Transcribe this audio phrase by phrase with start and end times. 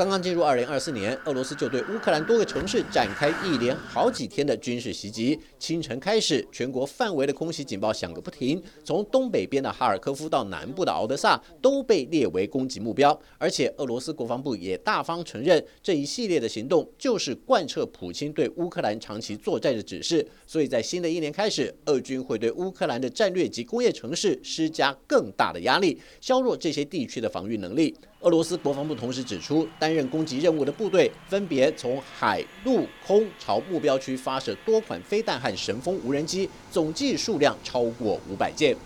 [0.00, 5.38] 刚刚进入二零二四年，俄罗斯就对乌克兰多个城市展开一连好几天的军事袭击。
[5.58, 13.20] 清晨开始，全国范围的空袭警报响个不停，从东北边的哈尔科夫到南部的敖德萨都被列为攻击目标。
[13.36, 20.26] 而且，俄罗斯国防部也大方承认，这一系列的行动就是贯彻普京对乌克兰长期作战的指示。
[20.46, 27.94] 所以在新的一年开始，俄军会对乌克兰的战略及工业城市施加更大的压力，削弱这些地区的防御能力。
[28.22, 38.76] 俄罗斯国防部同时指出，担任攻击任务的部队分别从海陆空朝目标区发射多款飞弹和神风无人机，总计数量超过五百件。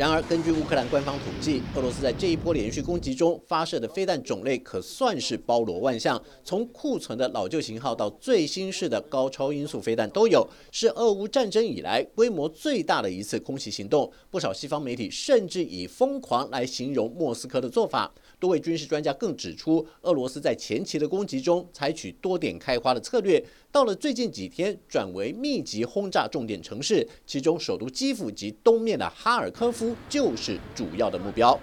[0.00, 14.10] 然而，根据乌克兰官方统计，俄罗斯在这一波连续攻击中发射的飞弹种类可算是包罗万象，从库存的老旧型号到最新式的高超音速飞弹都有，是俄乌战争以来规模最大的一次空袭行动。
[14.30, 18.10] 不少西方媒体甚至以“疯狂”来形容莫斯科的做法。
[18.38, 31.56] 多位军事专家更指出，俄罗斯在前期的攻击中采取多点开花的策略，到了最近几天转为密集轰炸重点城市，其中首都基辅及东面的哈尔科夫就是主要的目标。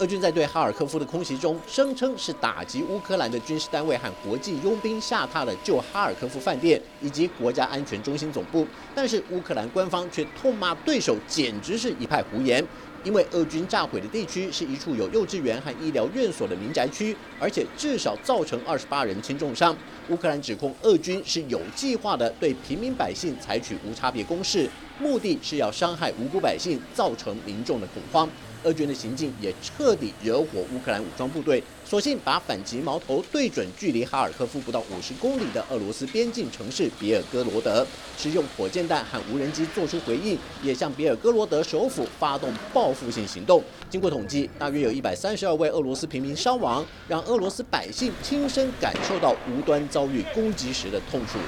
[0.00, 12.64] 俄军在对哈尔科夫的空袭中，声称是打击乌克兰的军事单位和国际佣兵下榻的旧哈尔科夫饭店以及国家安全中心总部，但是乌克兰官方却痛骂对手简直是一派胡言。
[13.04, 19.76] 因为俄军炸毁的地区是一处有幼稚园和医疗院所的民宅区，而且至少造成二十八人轻重伤。
[20.08, 28.28] 乌克兰指控俄军是有计划的对平民百姓采取无差别攻势，目的是要伤害无辜百姓，造成民众的恐慌。
[28.64, 37.86] 俄军的行径也彻底惹火乌克兰武装部队，索性把反击矛头对准距离哈尔科夫不到五十公里的俄罗斯边境城市别尔哥罗德，
[38.18, 43.62] 使用火箭弹和无人机做出回应，也向别尔哥罗德首府发动报复性行动。
[43.88, 51.38] 经过统计，大约有一百三十二位俄罗斯平民伤亡，让俄罗斯百姓亲身感受到无端遭遇攻击时的痛楚。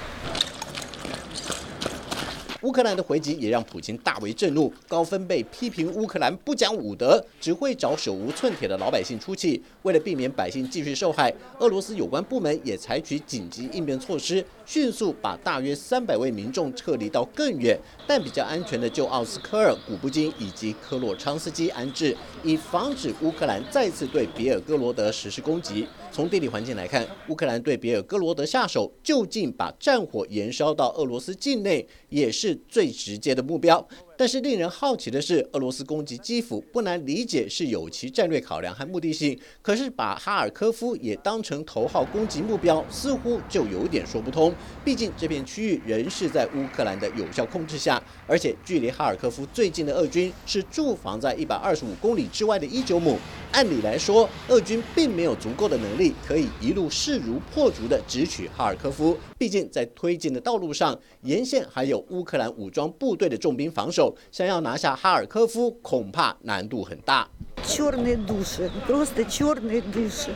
[2.62, 9.62] 乌克兰的回击也让普京大为震怒，高分贝批评乌克兰不讲武德，只会找手无寸铁的老百姓出气。
[9.82, 25.86] 为了避免百姓继续受害，俄罗斯有关部门也采取紧急应变措施，迅速把大约三百位民众撤离到更远但比较安全的旧奥斯科尔、古布金以及科洛昌斯基安置，以防止乌克兰再次对别尔哥罗德实施攻击。
[26.12, 33.86] 从地理环境来看，乌克兰对别尔哥罗德下手，就近把战火延烧到俄罗斯境内，也是最直接的目标。
[34.16, 39.38] 但是令人好奇的是，俄罗斯攻击基辅，不难理解是有其战略考量和目的性。
[39.62, 44.52] 可是把哈尔科夫也当成头号攻击目标，似乎就有点说不通。
[44.84, 53.16] 毕竟这片区域仍是在乌克兰的有效控制下，而且距离哈尔科夫最近的俄军是驻防在一百二十五公里之外的伊久姆。
[53.51, 59.17] 按理来说，俄军并没有足够的能力可以一路势如破竹的直取哈尔科夫。
[59.37, 64.13] 毕竟在推进的道路上，沿线还有乌克兰武装部队的重兵防守。
[64.29, 67.27] 想要拿下哈尔科夫，恐怕难度很大。
[67.65, 70.35] Черные души, просто черные души.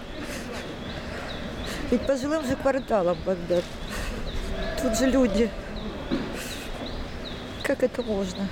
[1.91, 3.63] Ведь по жилым же кварталам Багдад.
[4.81, 5.49] Тут же люди.
[7.63, 8.47] Как это можно?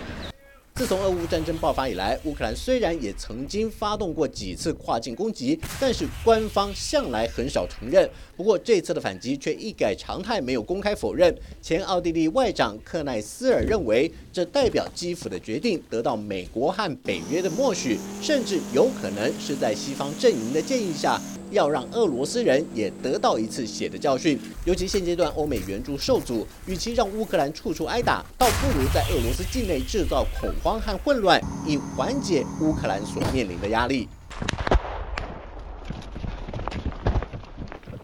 [0.74, 8.08] 自从俄乌战争爆发以来，乌克兰虽然也曾经发动过几次跨境攻击，但是官方向来很少承认。
[8.36, 11.32] 不过这次的反击却一改常态，没有公开否认。
[11.60, 21.20] 前奥地利外长克奈斯尔认为，这代表基辅的决定得到美国和北约的默许，甚至有可能是在西方阵营的建议下。
[21.52, 34.08] 要让俄罗斯人也得到一次血的教训，尤其现阶段欧美援助受阻，与其让乌克兰处处挨打，倒不如在俄罗斯境内制造恐慌和混乱，以缓解乌克兰所面临的压力。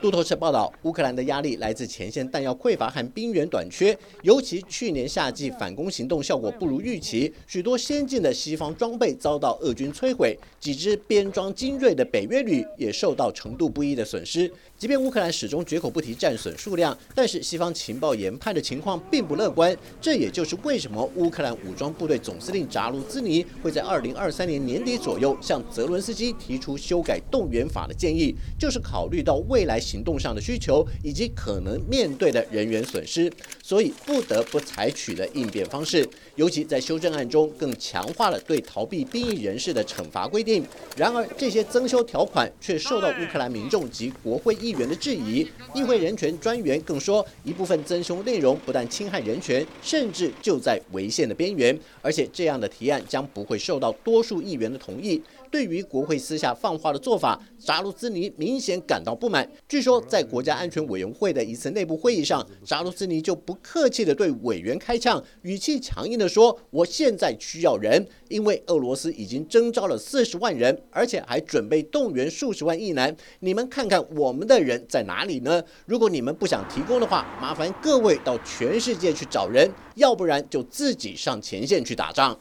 [0.01, 14.49] 路透社报道，乌克兰的压力来自前线弹药匮乏和兵员短缺，尤其去年夏季反攻行动效果不如预期，许多先进的西方装备遭到俄军摧毁，几支编装精锐的北约旅也受到程度不一的损失。
[14.79, 19.77] 即便乌克兰始终绝口不提战损数量，但是西方情报研判的情况并不乐观。
[20.01, 33.33] 这也就是为什么乌克兰武装部队总司令扎卢兹尼会在二零二三年年底左右向泽伦斯基提出修改动员法的建议，就是考虑到未来行动上的需求以及可能面对的人员损失，
[33.63, 36.07] 所以不得不采取的应变方式。
[36.37, 40.63] 尤其在修正案中，更强化了对逃避兵役人士的惩罚规定。
[40.97, 55.23] 然而，这些增修条款却受到乌克兰民众及国会议员的质疑，议会人权专员更说，一部分增修内容不但侵害人权，甚至就在违宪的边缘，而且这样的提案将不会受到多数议员的同意。
[55.51, 59.51] 对于国会私下放话的做法，扎卢兹尼明显感到不满。
[59.67, 73.17] 据据说，在国家安全委员会的一次内部会议上，扎卢斯尼就不客气地对委员开枪，语气强硬地说：“我现在需要人，因为俄罗斯已经征召了四十万人，而且还准备动员数十万亿男。
[73.39, 75.63] 你们看看我们的人在哪里呢？
[75.87, 82.37] 如果你们不想提供的话，麻烦各位到全世界去找人，要不然就自己上前线去打仗。”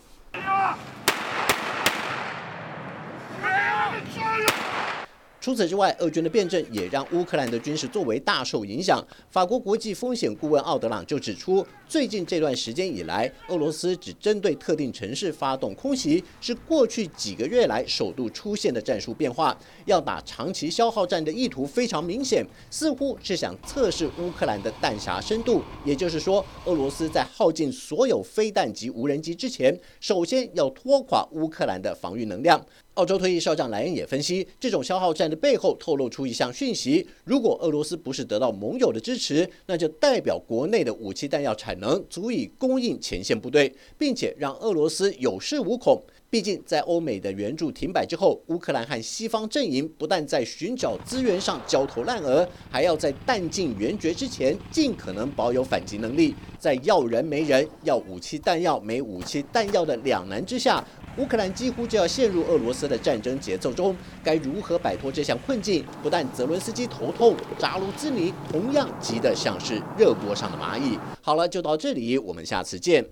[5.47, 9.01] 除此之外，俄军的变阵也让乌克兰的军事作为大受影响。
[9.29, 19.57] 法国国际风险顾问奥德朗就指出，最近这段时间以来，俄罗斯只针对特定城市发动空袭，是过去几个月来首度出现的战术变化。
[19.85, 25.61] 要打长期消耗战的意图非常明显，似乎是想测试乌克兰的弹匣深度。
[25.85, 32.61] 也就是说，俄罗斯在耗尽所有飞弹及无人机之前，首先要拖垮乌克兰的防御能量。
[32.97, 46.01] 澳洲退役少将莱恩也分析，这种消耗战的背后透露出一项讯息：如果俄罗斯不是得到盟友的支持，那就代表国内的武器弹药产能足以供应前线部队，并且让俄罗斯有恃无恐。
[46.29, 56.35] 毕竟，在欧美的援助停摆之后，乌克兰和西方阵营不但在寻找资源上焦头烂额，还要在弹尽援绝之前尽可能保有反击能力。
[56.59, 60.85] 在要人没人、要武器弹药没武器弹药的两难之下，
[61.17, 63.95] 乌克兰几乎就要陷入俄罗斯的战争节奏中。
[64.23, 65.83] 该如何摆脱这项困境？
[66.03, 70.97] 不但泽伦斯基头痛，扎卢兹尼同样急得像是热锅上的蚂蚁。
[71.21, 73.03] 好了，就到这里，我们下次见。